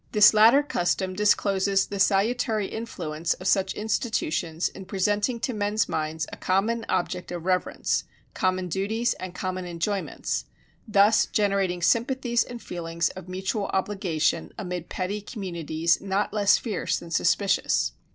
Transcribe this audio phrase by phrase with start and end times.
[0.13, 6.25] This latter custom discloses the salutary influence of such institutions in presenting to men's minds
[6.33, 10.45] a common object of reverence, common duties, and common enjoyments;
[10.87, 17.11] thus generating sympathies and feelings of mutual obligation amid petty communities not less fierce than
[17.11, 17.91] suspicious.